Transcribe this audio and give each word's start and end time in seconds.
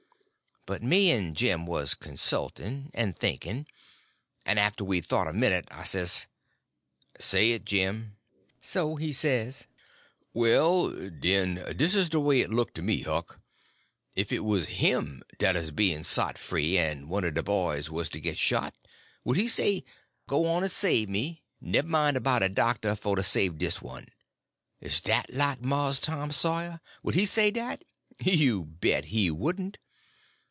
But 0.67 0.83
me 0.83 1.09
and 1.09 1.35
Jim 1.35 1.65
was 1.65 1.95
consulting—and 1.95 3.17
thinking. 3.17 3.65
And 4.45 4.59
after 4.59 4.83
we'd 4.83 5.05
thought 5.07 5.27
a 5.27 5.33
minute, 5.33 5.67
I 5.71 5.83
says: 5.83 6.27
"Say 7.19 7.53
it, 7.53 7.65
Jim." 7.65 8.17
So 8.61 8.95
he 8.95 9.11
says: 9.11 9.65
"Well, 10.35 10.91
den, 11.09 11.73
dis 11.75 11.95
is 11.95 12.09
de 12.09 12.19
way 12.19 12.41
it 12.41 12.51
look 12.51 12.75
to 12.75 12.83
me, 12.83 13.01
Huck. 13.01 13.41
Ef 14.15 14.31
it 14.31 14.41
wuz 14.43 14.65
him 14.67 15.23
dat 15.39 15.57
'uz 15.57 15.71
bein' 15.71 16.03
sot 16.03 16.37
free, 16.37 16.77
en 16.77 17.07
one 17.09 17.25
er 17.25 17.31
de 17.31 17.41
boys 17.41 17.89
wuz 17.89 18.03
to 18.11 18.19
git 18.21 18.37
shot, 18.37 18.75
would 19.23 19.37
he 19.37 19.47
say, 19.47 19.83
'Go 20.27 20.45
on 20.45 20.63
en 20.63 20.69
save 20.69 21.09
me, 21.09 21.41
nemmine 21.59 22.21
'bout 22.21 22.43
a 22.43 22.49
doctor 22.49 22.91
f'r 22.91 23.15
to 23.15 23.23
save 23.23 23.57
dis 23.57 23.81
one?' 23.81 24.09
Is 24.79 25.01
dat 25.01 25.33
like 25.33 25.63
Mars 25.63 25.99
Tom 25.99 26.31
Sawyer? 26.31 26.81
Would 27.01 27.15
he 27.15 27.25
say 27.25 27.49
dat? 27.49 27.83
You 28.19 28.63
bet 28.65 29.05
he 29.05 29.31
wouldn't! 29.31 29.79